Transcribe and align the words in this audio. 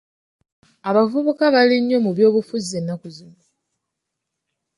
Abavubuka 0.89 1.43
bali 1.53 1.77
nnyo 1.81 1.97
mu 2.05 2.11
by'obufuzi 2.15 2.71
ennaku 2.79 3.07
zino. 3.15 3.41